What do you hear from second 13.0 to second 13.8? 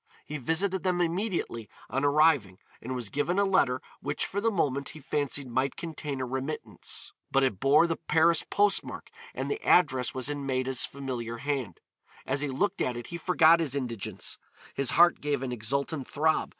he forgot his